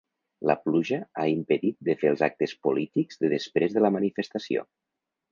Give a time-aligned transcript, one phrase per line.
[0.51, 4.65] La pluja ha impedit de fer els actes polítics de després de la manifestació.